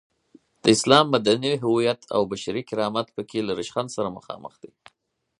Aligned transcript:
د 0.61 0.63
اسلام 0.75 1.05
مدني 1.15 1.53
هویت 1.63 2.01
او 2.15 2.21
بشري 2.31 2.61
کرامت 2.69 3.07
په 3.15 3.21
کې 3.29 3.39
له 3.47 3.53
ریشخند 3.59 3.89
سره 3.95 4.15
مخامخ 4.17 4.53
دی. 4.63 4.71